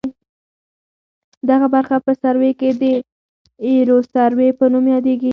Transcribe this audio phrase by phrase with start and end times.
[1.49, 2.83] دغه برخه په سروې کې د
[3.69, 5.29] ایروسروې په نوم یادیږي